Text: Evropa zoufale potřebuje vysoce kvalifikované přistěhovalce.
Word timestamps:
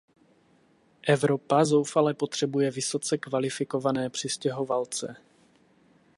Evropa 1.07 1.63
zoufale 1.65 2.13
potřebuje 2.13 2.71
vysoce 2.71 3.17
kvalifikované 3.17 4.09
přistěhovalce. 4.09 5.15